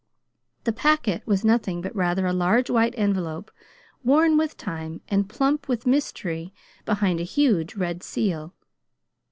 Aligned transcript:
The 0.63 0.73
Packet 0.73 1.21
was 1.27 1.45
nothing 1.45 1.79
but 1.79 1.95
rather 1.95 2.25
a 2.25 2.33
large 2.33 2.71
white 2.71 2.95
envelope, 2.97 3.51
worn 4.03 4.35
with 4.35 4.57
time, 4.57 5.01
and 5.09 5.29
plump 5.29 5.67
with 5.67 5.85
mystery 5.85 6.55
behind 6.85 7.19
a 7.19 7.23
huge 7.23 7.75
red 7.75 8.01
seal. 8.01 8.55